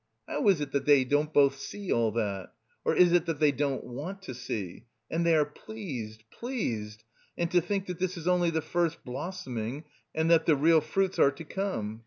[0.27, 2.53] How is it that they don't both see all that,
[2.83, 4.85] or is it that they don't want to see?
[5.11, 7.03] And they are pleased, pleased!
[7.37, 9.83] And to think that this is only the first blossoming,
[10.15, 11.99] and that the real fruits are to come!